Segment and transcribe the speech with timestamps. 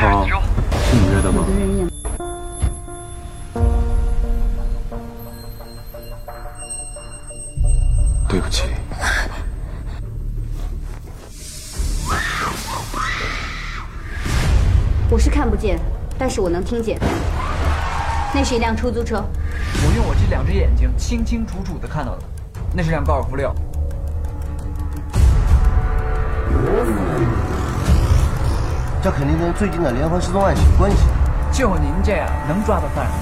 [0.00, 1.44] 好，是你约的吗？
[8.26, 8.64] 对不起。
[15.10, 15.78] 我是看不见，
[16.18, 16.98] 但是我能听见。
[18.32, 19.22] 那是一辆出租车。
[19.86, 22.22] 我用我这两只眼睛清清楚楚的看到了，
[22.72, 23.54] 那是辆高尔夫六。
[29.02, 30.98] 这肯定跟最近的连环失踪案有关系。
[31.50, 33.14] 就您这样能抓到犯人？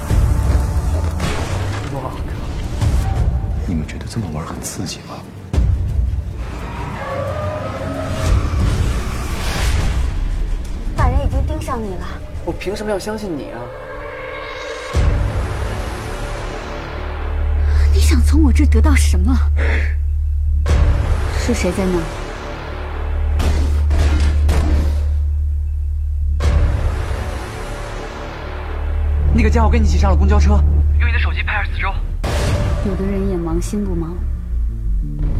[1.93, 2.11] 我靠！
[3.65, 5.15] 你们觉得这么玩很刺激吗？
[10.97, 12.05] 犯人已经盯上你了。
[12.43, 13.59] 我凭什么要相信你啊？
[17.93, 19.33] 你想从我这得到什么？
[21.39, 22.18] 是谁在那？
[29.39, 30.49] 那个家伙跟你一起上了公交车，
[30.99, 31.87] 用你的手机拍摄四周。
[32.85, 34.09] 有的人眼盲心不盲，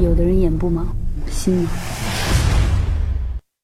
[0.01, 0.85] 有的人眼不盲
[1.29, 1.69] 心盲。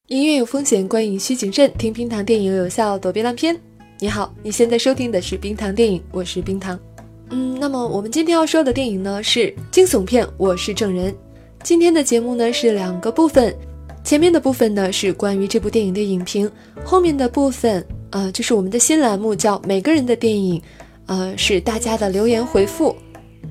[0.08, 1.72] 音乐有风险，观影需谨慎。
[1.78, 3.58] 听冰糖电影有效躲避烂片。
[4.02, 6.78] 你好，你现在收听的是冰糖电影，我是冰糖。
[7.30, 11.14] 嗯，那么我们今天要说的电影呢是惊悚片《我是证人》。
[11.64, 13.56] 今天的节目呢是两个部分，
[14.04, 16.52] 前面的部分呢是关于这部电影的影评，
[16.84, 17.82] 后面的部分
[18.16, 20.62] 呃就是我们的新栏目叫每个人的电影，
[21.06, 22.96] 呃是大家的留言回复。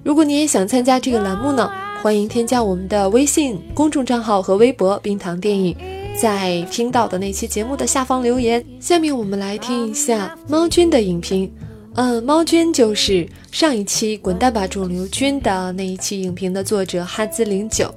[0.02, 1.70] 如果你也想参加这个栏目呢，
[2.02, 5.76] 欢迎添加我们的微信公众账号和微博冰糖电影，
[6.18, 8.64] 在听到的那期节目的下方留言。
[8.80, 11.52] 下面我们来听一下猫君的影评。
[11.96, 17.94] 嗯，猫君就是上一期《滚蛋吧肿瘤君》的那一期影评的作者哈兹零九。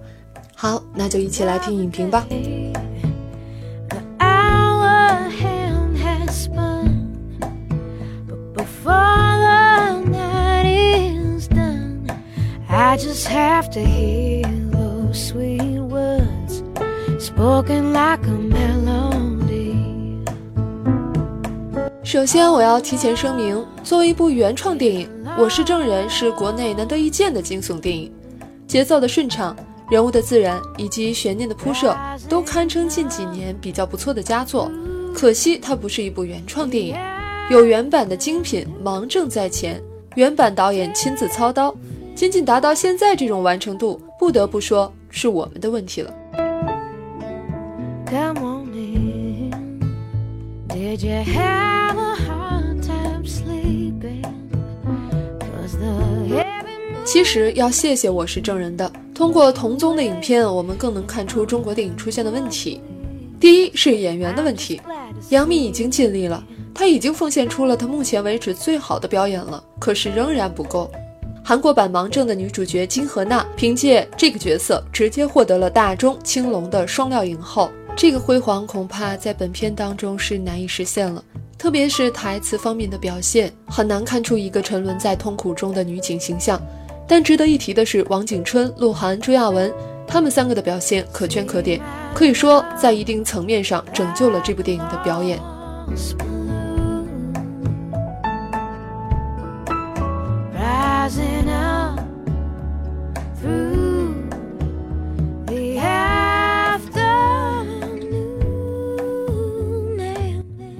[0.53, 2.27] 好，那就一起来听影评吧。
[12.97, 14.41] Just have to hear
[14.71, 16.63] those sweet words
[17.19, 19.75] spoken like a melody
[22.03, 25.07] 首先，我要提前声明，作为一部原创电影，
[25.37, 28.11] 《我是证人》是国内难得一见的惊悚电影，
[28.65, 29.55] 节奏的顺畅，
[29.91, 31.95] 人物的自然以及悬念的铺设，
[32.27, 34.71] 都堪称近几年比较不错的佳作。
[35.13, 36.95] 可惜它不是一部原创电影，
[37.51, 39.79] 有原版的精品盲症在前，
[40.15, 41.75] 原版导演亲自操刀，
[42.17, 46.11] 仅仅达到现在这种完成度，不得不说是我们的问题了。
[57.05, 58.91] 其实要谢谢我是证人的。
[59.13, 62.81] 通过同宗的影片，我们更能看出中国电影出现的问题。
[63.39, 64.81] 第一是演员的问题，
[65.29, 70.89] 杨幂已经尽力了，她已经奉献出了她目前为止最好的表演了，可是仍然不够。
[71.47, 81.23] 韩国版《盲症》的女主角金荷娜凭借这个角色直接获得了大钟、青龙的双料影后，这个辉煌恐怕在本片当中是难以实现了。
[81.57, 86.61] 特别是台词方面的表现，很难看出一个沉沦在痛苦中的女警形象。
[87.07, 89.73] 但值得一提的是，王景春、鹿晗、朱亚文
[90.05, 91.79] 他们三个的表现可圈可点，
[92.13, 95.39] 可以说在一定层面上拯救了这部电影的表演。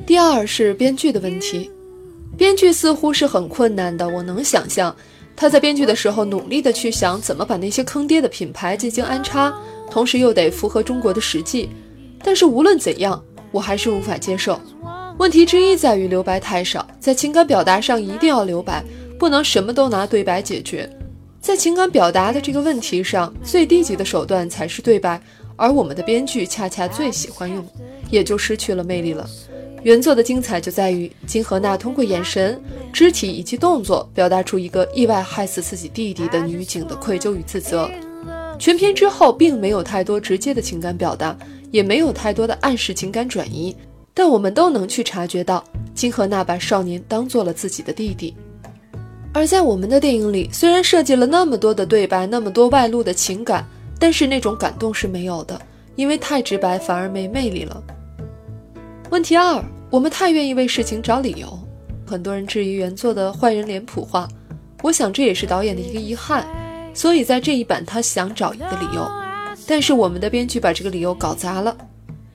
[0.08, 1.70] 第二是编剧的问题，
[2.38, 4.96] 编剧似乎是很困难的，我能想象。
[5.36, 9.54] 他在编剧的时候努力的去想怎么把那些坑爹的品牌进行安插，
[9.92, 11.70] 同时又得符合中国的实际。
[12.24, 14.58] 但是无论怎样，我还是无法接受。
[15.18, 18.82] 问题之一在于留白太少，在情感表达上一定要留白，
[19.20, 20.90] 不能什么都拿对白解决。
[21.42, 25.22] 在情感表达的这个问题上，最低级的手段才是对白，
[25.58, 27.68] 而我们的编剧恰恰最喜欢用，
[28.10, 29.30] 也就失去了魅力了。
[29.84, 32.62] 原作的精彩就在于金荷娜通过眼神、
[32.92, 37.90] 肢体以及动作，表达出一个意外害死自己弟弟的女警的愧疚与自责。
[38.60, 41.38] 全片之后并没有太多直接的情感表达，
[41.72, 43.76] 也没有太多的暗示情感转移，
[44.14, 45.64] 但我们都能去察觉到
[45.94, 48.36] 金荷娜把少年当做了自己的弟弟。
[49.32, 53.64] 而在我们的电影里，虽然设计了那么多的对白，那么多外露的情感，
[54.00, 55.62] 但是那种感动是没有的，
[55.96, 57.82] 因为太直白反而没魅力了。
[59.12, 59.64] 问题二。
[59.90, 61.58] 我们太愿意为事情找理由，
[62.06, 64.28] 很多人质疑原作的坏人脸谱化，
[64.84, 66.46] 我想这也是导演的一个遗憾。
[66.94, 69.10] 所以在这一版，他想找一个理由，
[69.66, 71.76] 但是我们的编剧把这个理由搞砸了。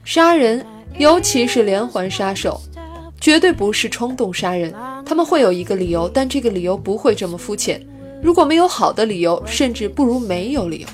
[0.02, 0.64] 杀人，
[0.96, 2.58] 尤其是连环杀手，
[3.20, 4.72] 绝对不是冲动杀人，
[5.04, 7.84] 他们会有一个理由，但这个理由不会这么肤浅。
[8.22, 10.88] 如果没有好的理由，甚至不如没有理由。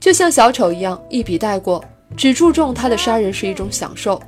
[0.00, 1.84] 就像小丑一样，一笔带过，
[2.16, 4.20] 只注重他的杀人是一种享受。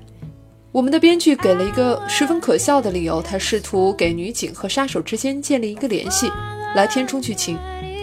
[0.70, 6.30] 我们的编剧给了一个十分可笑的理由，他试图给女警和杀手之间建立一个联系，
[6.74, 7.58] 来填充剧情。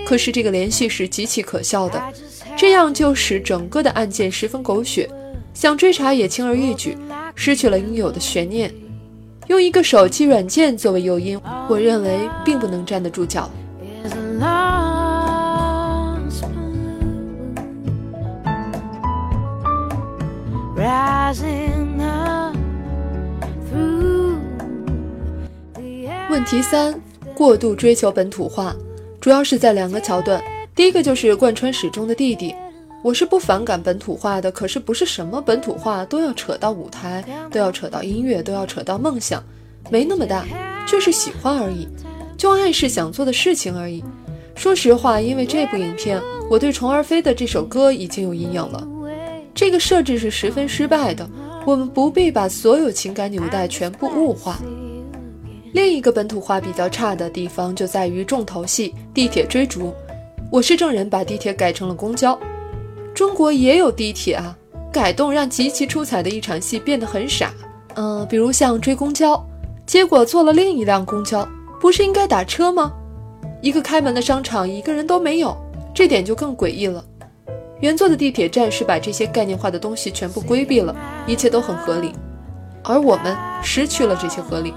[0.08, 2.02] 可是这个联系是极其可笑的，
[2.58, 5.08] 这样就使整个的案件十分狗血，
[5.54, 6.98] 想追查也轻而易举，
[7.36, 8.74] 失去了应有的悬念。
[9.48, 11.40] 用一个手机软件作为诱因，
[11.70, 13.48] 我认为并不能站得住脚。
[26.36, 26.94] 问题三：
[27.34, 28.76] 过度追求本土化，
[29.22, 30.44] 主要是在两个桥段。
[30.76, 32.54] 第一个就是贯穿始终的弟弟，
[33.02, 39.42] 我是不反感本土化的，可是不是什么本土化都要扯到舞台，都要扯到音乐，都要扯到梦想，
[39.90, 40.46] 没那么大，
[40.86, 41.88] 就是喜欢而已，
[42.38, 44.04] 就暗示想做的事情而已。
[44.56, 48.86] 说实话，因为这部影片，我对虫儿飞的这首歌已经有阴影了。
[49.54, 51.26] 这个设置是十分失败的。
[51.66, 54.60] 我们不必把所有情感纽带全部物化。
[55.76, 59.94] 另一个本土化比较差的地方就在于重头戏地铁追逐。
[60.50, 62.40] 我是证人，把地铁改成了公交。
[63.14, 64.58] 中国也有地铁啊，
[64.90, 67.54] 改动让极其出彩的一场戏变得很傻。
[67.96, 69.46] 嗯，比如像追公交，
[69.86, 71.46] 结果坐了另一辆公交，
[71.82, 72.94] 不是应该打车吗？
[73.62, 75.58] 一个开门的商场一个人都没有，
[75.94, 77.04] 这点就更诡异了。
[77.82, 80.96] 原作的地铁站是把这些概念化的东西全部规避了，
[81.28, 82.14] 一切都很合理，
[82.82, 84.74] 而我们失去了这些合理。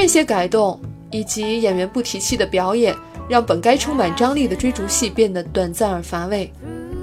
[0.00, 0.80] 这些改动
[1.10, 2.94] 以及演员不提气的表演，
[3.28, 6.52] 让本该充满张力的追逐戏变得短暂而乏味，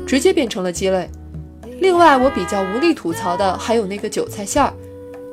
[0.07, 1.09] 直接变成了鸡肋。
[1.81, 4.73] 另外，我比较无力吐槽的还有那个韭菜馅儿，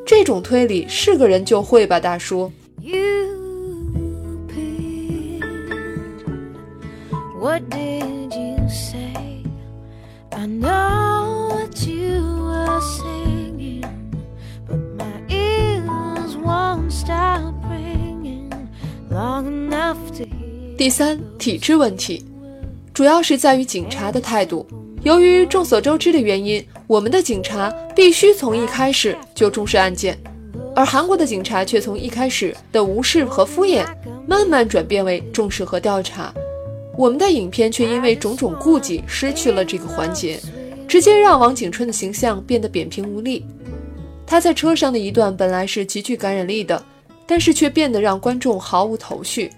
[0.05, 2.51] 这种推理是个人就会吧，大叔
[2.81, 3.01] you。
[20.77, 22.25] 第三，体制问题，
[22.93, 24.67] 主要是在于警察的态度。
[25.03, 30.19] 由于众所周知的原因，我们的警察必须从一开始就重视案件，
[30.75, 33.87] 而韩国的警察却从一开始的无视和敷衍，
[34.27, 36.35] 慢慢转变为重视和调查。
[36.99, 40.41] 我们的影片却因为种种顾忌失去了这个环节，
[40.89, 43.47] 直接让王景春的形象变得扁平无力。
[44.27, 46.83] 他在车上的一段本来是极具感染力的，
[47.33, 49.51] 但是却变得让观众毫无头绪。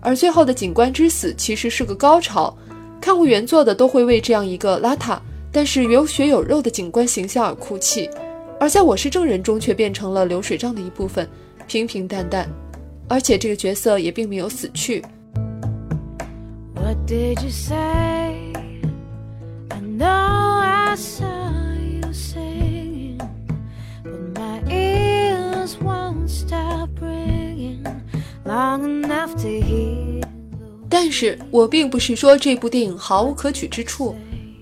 [0.00, 2.56] 而最后的警官之死其实是个高潮，
[3.00, 5.18] 看过原作的都会为这样一个邋遢
[5.50, 8.08] 但是有血有肉的警官形象而哭泣，
[8.60, 11.28] 而在我是证人中却变成了流水账的一部分，
[11.66, 12.48] 平平淡淡，
[13.08, 15.04] 而且这个角色也并没有死去。
[30.88, 34.16] 但是我并不是说这部电影毫无可取之处，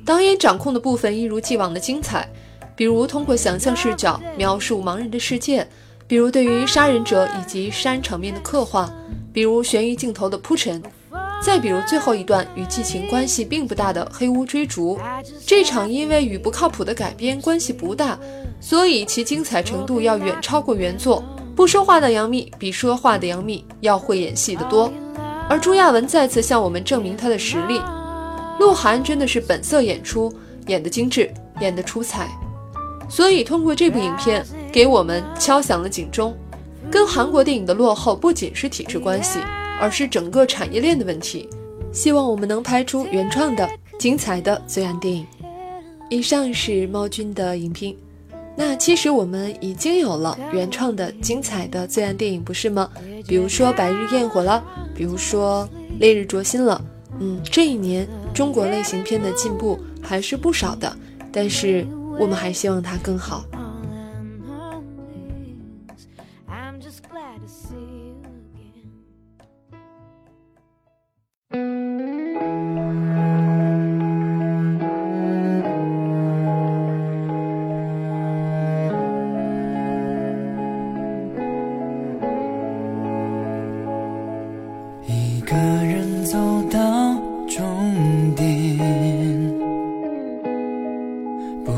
[0.05, 2.29] 导演掌控的部分一如既往的精彩，
[2.77, 5.67] 比如通过想象视角描述盲人的世界，
[6.07, 8.93] 比如对于杀人者以及杀人场面的刻画，
[9.33, 10.83] 比如悬疑镜头的铺陈，
[11.43, 14.99] 再比如最后一段与剧情关系并不大的黑屋追逐。
[15.47, 18.19] 这场因为与不靠谱的改编关系不大，
[18.61, 21.25] 所以其精彩程度要远超过原作。
[21.59, 24.93] 不说话的杨幂比说话的杨幂要会演戏的多，
[25.51, 27.83] 而朱亚文再次向我们证明她的实力。
[28.61, 30.33] 鹿晗真的是本色演出，
[30.69, 31.29] 演得精致，
[31.61, 32.29] 演得出彩。
[33.11, 36.33] 所以通过这部影片，给我们敲响了警钟。
[36.93, 39.41] 跟韩国电影的落后不仅是体制关系，
[39.81, 41.51] 而是整个产业链的问题。
[41.93, 45.27] 希望我们能拍出原创的、精彩的罪案电影。
[46.09, 47.97] 以上是猫君的影评。
[48.61, 52.91] 那其实我们已经有了原创的精彩的罪案电影，不是吗？
[53.25, 54.61] 比如说《白日焰火》了，
[54.97, 55.65] 比如说
[56.01, 56.85] 《烈日灼心》了。
[57.21, 60.93] 嗯，这一年中国类型片的进步还是不少的，
[61.31, 61.87] 但是
[62.19, 63.45] 我们还希望它更好。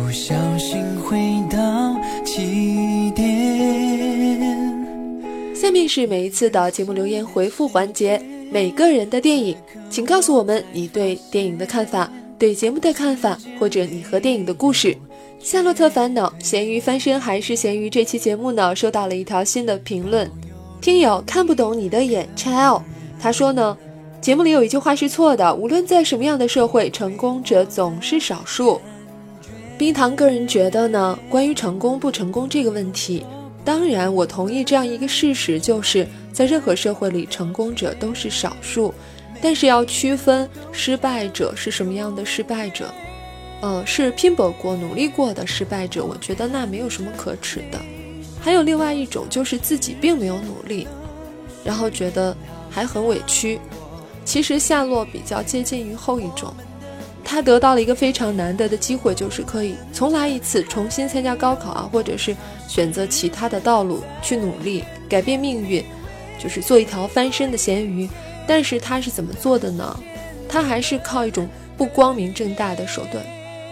[0.00, 1.18] 不小心回
[1.50, 3.20] 到起点。
[5.54, 9.54] 下面是每一次的节目留言回复环节，每个人的电影，
[9.90, 14.96] 请告诉我们你对电影的看法，对节目的看法，或者你和电影的故事。
[15.38, 17.90] 夏洛特烦恼，咸鱼翻身还是咸鱼？
[17.90, 20.28] 这期节目呢，收到了一条新的评论，
[20.80, 22.82] 听友看不懂你的眼 child，
[23.20, 23.76] 他说呢，
[24.20, 28.80] 节目里有一句话是错的，无论在什么样的社会，成功者总是少数。
[29.80, 33.24] 冰糖个人觉得呢，关于成功不成功这个问题，
[33.64, 38.92] 当然我同意这样一个事实，就是在任何社会里，成功者都是少数，
[39.40, 42.92] 但是要区分失败者是什么样的失败者。
[43.62, 47.78] 呃，是拼搏过、努力过的失败者，我觉得那没有什么可耻的。
[48.38, 50.86] 还有另外一种，就是自己并没有努力，
[51.64, 52.36] 然后觉得
[52.68, 53.58] 还很委屈。
[54.26, 56.52] 其实夏洛比较接近于后一种，
[57.30, 65.80] 他得到了一个非常难得的机会，就是可以重来一次，重新参加高考啊，或者是选择其他的道路去努力改变命运，
[66.42, 68.08] 就是做一条翻身的咸鱼。
[68.48, 69.96] 但是他是怎么做的呢？
[70.48, 73.24] 他还是靠一种不光明正大的手段。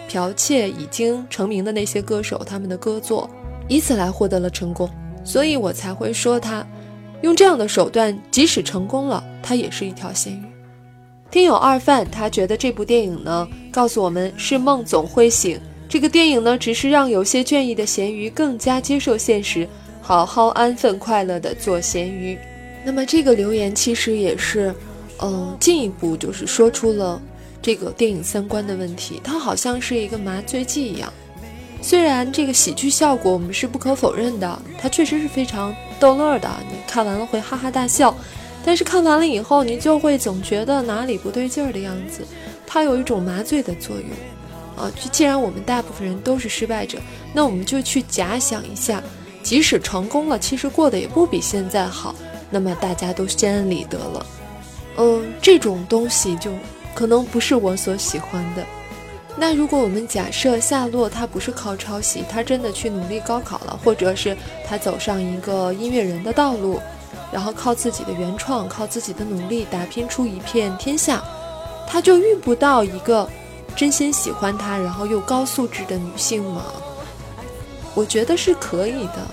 [0.09, 3.29] 剽窃已经成名的那些歌手他们的歌作，
[3.67, 4.89] 以此来获得了成功，
[5.25, 6.65] 所以我才会说他
[7.23, 10.45] 用这样的手段，即使成功了，他也是一条咸鱼。
[11.31, 15.59] 听友二范他觉得这部电影呢，告诉我们是梦总会醒。
[15.87, 19.67] 这个电影呢，只是让有些倦意的咸鱼更加接受现实，
[20.01, 22.35] 好好安分快乐的做咸鱼。
[22.83, 24.73] 那么这个留言其实也是，
[25.21, 27.21] 嗯，进一步就是说出了。
[27.61, 31.11] 这个电影三观的问题，它好像是一个麻醉剂一样。
[31.81, 38.15] 虽然这个喜剧效果我们是不可否认的，它确实是非常逗乐的，你看完了会哈哈大笑。
[38.69, 42.23] 但是看完了以后，你就会总觉得哪里不对劲儿的样子。
[42.67, 44.05] 它有一种麻醉的作用
[44.77, 44.91] 啊。
[45.11, 46.99] 既然我们大部分人都是失败者，
[47.33, 49.01] 那我们就去假想一下，
[49.41, 52.13] 即使成功了，其实过得也不比现在好。
[52.51, 54.25] 那么大家都心安理得了。
[54.97, 56.51] 嗯，这种东西就。
[56.93, 58.63] 可能不是我所喜欢的。
[59.35, 66.79] 那如果我们假设夏洛他不是靠抄袭，他真的去努力高考了，或者是他走上一个音乐人的道路，
[67.31, 71.23] 然后靠自己的原创，靠自己的努力打拼出一片天下，
[71.87, 73.29] 他就遇不到一个
[73.75, 76.63] 真心喜欢他，然后又高素质的女性吗？
[77.93, 79.27] 我觉得是可以的。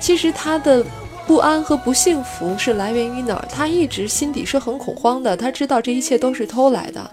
[0.00, 0.84] 其实他的。
[1.28, 3.46] 不安和不幸福是来源于哪儿？
[3.52, 7.10] 他一直心底是很恐慌的，他知道这一切都是偷来的，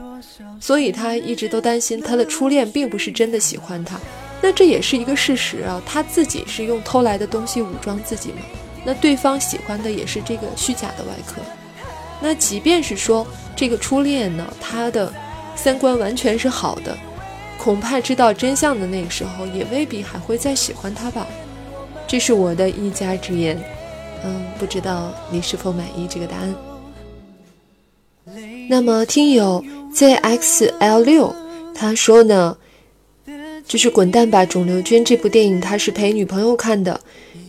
[0.57, 3.99] 所以他一直都担心他的初恋并不是真的喜欢他。
[4.41, 8.37] 那这也是一个事实啊，他自己是用偷来的东西武装自己嘛？
[8.85, 11.41] 那对方喜欢的也是这个虚假的外壳。
[12.21, 13.25] 那即便是说
[13.55, 15.11] 这个初恋呢，他的
[15.55, 16.97] 三观完全是好的，
[17.57, 21.27] 恐怕知道真相的那个时候，也未必还会再喜欢他吧？
[22.07, 23.59] 这是我的一家之言。
[24.23, 26.55] 嗯，不知道你是否满意这个答案？
[28.69, 29.63] 那么听友
[29.93, 31.35] zxl 六
[31.75, 32.57] 他说呢，
[33.67, 36.99] 就是《滚蛋吧，肿瘤君》这部电影，他是陪女朋友看的，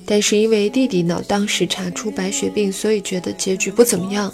[0.07, 4.33] 但是因为弟弟呢当时查出白血病，所以觉得结局不怎么样。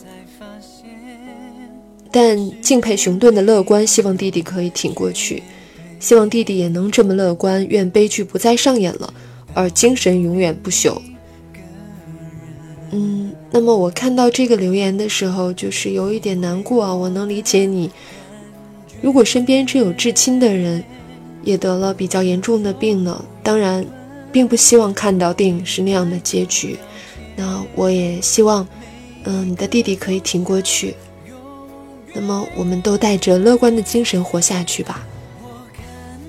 [2.11, 5.43] 但敬佩熊顿的乐观，希望弟弟可以挺过去，
[5.99, 9.15] 希望弟弟也能这么乐观，愿悲剧不再上演了，
[9.55, 11.01] 而精神永远不朽。
[12.91, 16.95] 嗯，那么我看到这个留言的时候，就是有一点难过啊。
[16.95, 17.91] 我能理解你，
[19.01, 20.85] 如果身边只有至亲的人
[21.43, 23.83] 也得了比较严重的病呢，当然，
[24.33, 26.79] 并不希望看到电影是那样的结局。
[27.37, 28.67] 那我也希望，
[29.25, 30.97] 嗯，你的弟弟可以挺过去。
[32.13, 35.03] 那么，我们都带着乐观的精神活下去吧。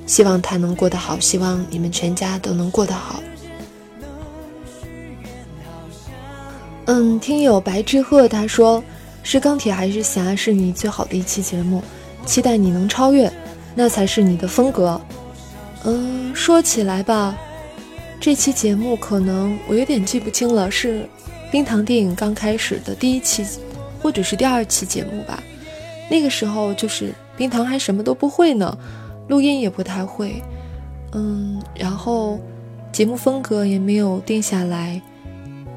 [0.06, 3.22] 希望他能过得好，希望你们全家都能过得好。
[6.86, 8.84] 嗯，听友白志鹤他说
[9.24, 11.82] ：“是钢铁还是侠是你最好的一期节目，
[12.26, 13.32] 期待你能超越，
[13.74, 15.00] 那才是你的风格。”
[15.86, 17.38] 嗯，说起来吧，
[18.24, 21.06] 这期节目可能我有点记不清了，是
[21.52, 23.46] 冰糖电影刚开始的第一期，
[24.02, 25.44] 或者是第二期节目吧。
[26.10, 28.78] 那个时候就是冰糖还什么都不会呢，
[29.28, 30.42] 录音也不太会，
[31.12, 32.40] 嗯，然后
[32.94, 35.02] 节目风格也没有定下来，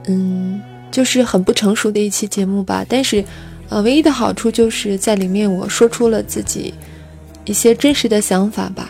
[0.07, 0.63] 嗯。
[0.93, 3.23] 就是很不成熟的一期节目吧，但是，
[3.69, 6.73] 呃，唯一的好处就是在里面我说出了自己
[7.45, 8.89] 一些真实的想法吧。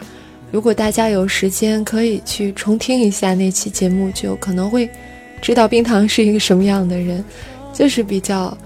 [0.50, 4.88] 如果大家有时间，可以去重听一下那期节目，就可能会
[5.42, 7.24] 知道冰糖是一个什么样的人，
[7.72, 8.56] 就是比较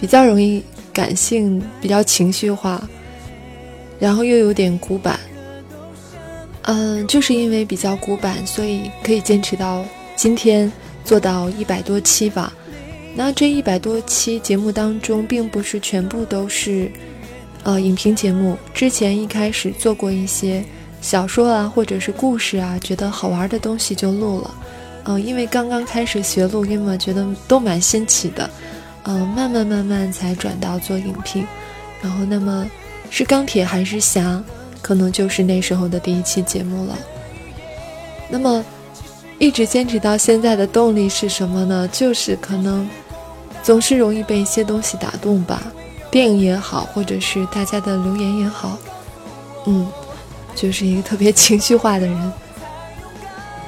[0.00, 0.62] 比较容易
[0.92, 2.88] 感性，比较情绪化，
[3.98, 5.20] 然后又有点古板。
[6.62, 9.84] 嗯，就是因为比较古板，所以可以坚持到
[10.16, 10.72] 今天，
[11.04, 12.52] 做到一百多期吧。
[13.14, 16.90] 那这一百多期节目当中，并不是全部都是，
[17.62, 18.58] 呃，影评节目。
[18.74, 20.64] 之前一开始做过一些
[21.00, 24.54] 小说啊，或者是故事啊，觉得好玩的东西就录了。
[25.04, 28.48] 嗯，因为刚刚开始学录音嘛，觉得都蛮新奇的。
[29.04, 31.46] 嗯，慢慢慢慢才转到做影评。
[32.02, 32.68] 然后，那么
[33.10, 34.42] 是钢铁还是侠，
[34.82, 36.98] 可能就是那时候的第一期节目了。
[38.28, 38.64] 那么，
[39.38, 41.88] 一直坚持到现在的动力是什么呢？
[41.92, 42.88] 就是可能。
[43.62, 45.60] 总是容易被一些东西打动吧，
[46.08, 48.78] 电影也好，或者是大家的留言也好，
[49.66, 49.84] 嗯，
[50.56, 52.32] 就是一个特别情绪化的人。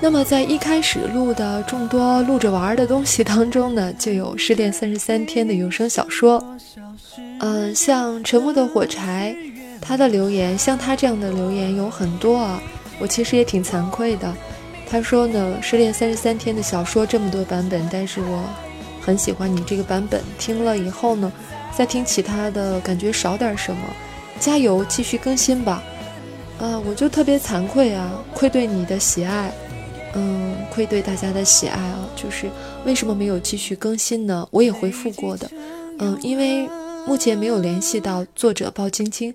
[0.00, 6.42] 那么在一开始录的众多录着玩的东西当中呢，就有《失恋三十三天》的有声小说。
[7.40, 9.36] 嗯，像沉默的火柴，
[9.80, 12.60] 他的留言，像他这样的留言有很多啊。
[12.98, 14.34] 我其实也挺惭愧的。
[14.90, 18.42] 他说呢，《失恋三十三天》的小说这么多版本，但是我。
[19.00, 21.32] 很喜欢你这个版本，听了以后呢，
[21.74, 23.80] 再听其他的感觉少点什么，
[24.38, 25.82] 加油，继续更新吧。
[26.58, 29.52] 啊，我就特别惭愧啊，愧对你的喜爱，
[30.14, 32.50] 嗯，愧对大家的喜爱啊，就是
[32.84, 34.46] 为什么没有继续更新呢？
[34.50, 35.48] 我也回复过的，
[35.98, 36.68] 嗯，因为
[37.06, 39.32] 目前没有联系到作者鲍晶晶，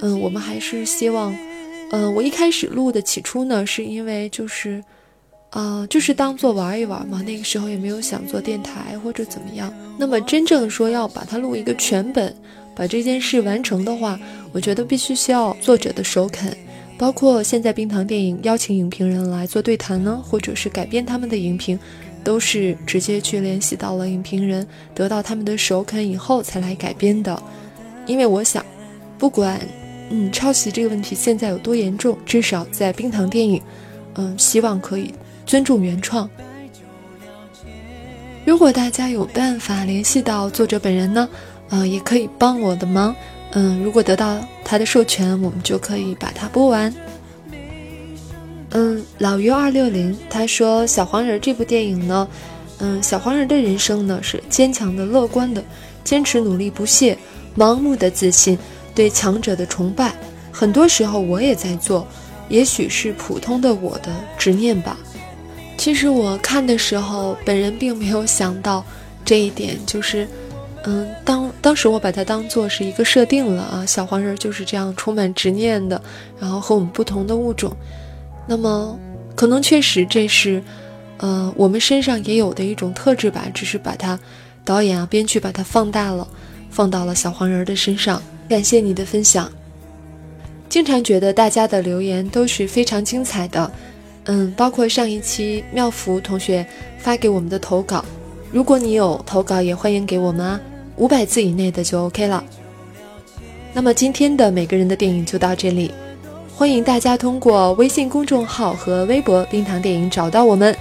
[0.00, 1.34] 嗯，我们还是希望，
[1.90, 4.82] 嗯，我一开始录的起初呢，是因为就是。
[5.52, 7.20] 啊，就是当做玩一玩嘛。
[7.26, 9.70] 那个时候也没有想做电台或者怎么样。
[9.98, 12.34] 那么真正说要把它录一个全本，
[12.74, 14.18] 把这件事完成的话，
[14.52, 16.56] 我觉得必须需要作者的首肯。
[16.98, 21.78] 包括现在冰糖电影邀请影评人来做对谈呢，或者是改编他们的影评，
[22.22, 27.42] 都是直接去联系到了影评人，得到他们的首肯以后才来改编的。
[28.06, 28.64] 因为我想，
[29.18, 29.60] 不管
[30.10, 33.60] 嗯抄袭这个问题现在有多严重，至少在冰糖电影，
[34.14, 35.12] 嗯，希望可以。
[35.44, 36.30] 尊重原创。
[38.44, 41.28] 如果大家有办法联系到作者本人呢，
[41.72, 43.16] 呃，也可以帮我的忙。
[43.52, 46.94] 嗯，如果得到他的授权，我们就可以把它播完。
[48.70, 52.28] 嗯，老于二六零他说，《小黄人》这部电影呢，
[52.78, 55.64] 嗯，小黄人的人生呢是坚强的、乐观的，
[56.04, 57.16] 坚持努力不懈，
[57.56, 58.58] 盲目的自信，
[58.94, 60.14] 对强者的崇拜。
[60.50, 62.06] 很多时候我也在做，
[62.50, 64.98] 也许是普通的我的执念吧。
[65.78, 68.84] 其实我看的时候，本人并没有想到
[69.24, 70.28] 这一点，就是，
[70.84, 76.00] 嗯，当当时我把它当做是一个设定了啊，小黄人就是这样充满执念的，
[76.40, 77.72] 然后和我们不同的物种，
[78.46, 78.98] 那么
[79.36, 80.62] 可能确实这是，
[81.18, 84.18] 呃，我们身上也有的一种特质吧，只是把它
[84.64, 86.26] 导演啊、编剧把它放大了，
[86.68, 88.20] 放到了小黄人的身上。
[88.48, 89.50] 感谢你的分享，
[90.68, 93.70] 经常觉得大家的留言都是非常精彩的。
[94.24, 96.66] 嗯，包括上一期妙福同学
[96.98, 98.04] 发给我们的投稿，
[98.50, 100.60] 如果你有投稿，也欢迎给我们啊，
[100.96, 102.44] 五百字以内的就 OK 了。
[103.72, 105.90] 那么今天的每个人的电影就到这里，
[106.54, 110.76] 欢迎大家通过微信公众号和微博“冰糖电影”找到我们，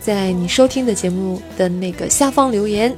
[0.00, 2.96] 在你收听的节目的那个下方留言，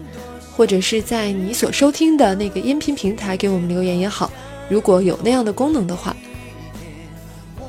[0.57, 4.31] 或者是在你所收听的那个音频平台给我们留言也好，
[4.69, 6.15] 如果有那样的功能的话。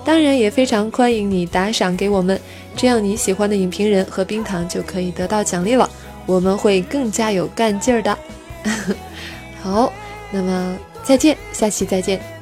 [0.06, 2.40] 当然也非常欢迎你打赏给我们，
[2.76, 5.90] 这样你喜欢的影评人和冰糖就可以得到奖励了，
[6.26, 8.16] 我们会更加有干劲儿的。
[9.62, 9.92] 好，
[10.32, 12.33] 那么再见，下期再见。